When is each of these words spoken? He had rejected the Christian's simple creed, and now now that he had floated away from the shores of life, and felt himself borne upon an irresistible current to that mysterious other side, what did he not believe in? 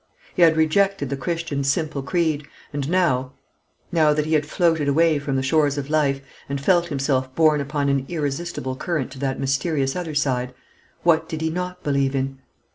He 0.35 0.41
had 0.41 0.57
rejected 0.57 1.11
the 1.11 1.15
Christian's 1.15 1.71
simple 1.71 2.01
creed, 2.01 2.47
and 2.73 2.89
now 2.89 3.33
now 3.91 4.13
that 4.13 4.25
he 4.25 4.33
had 4.33 4.47
floated 4.47 4.87
away 4.87 5.19
from 5.19 5.35
the 5.35 5.43
shores 5.43 5.77
of 5.77 5.91
life, 5.91 6.21
and 6.49 6.59
felt 6.59 6.87
himself 6.87 7.35
borne 7.35 7.61
upon 7.61 7.87
an 7.87 8.07
irresistible 8.09 8.75
current 8.75 9.11
to 9.11 9.19
that 9.19 9.39
mysterious 9.39 9.95
other 9.95 10.15
side, 10.15 10.55
what 11.03 11.29
did 11.29 11.41
he 11.41 11.51
not 11.51 11.83
believe 11.83 12.15
in? 12.15 12.39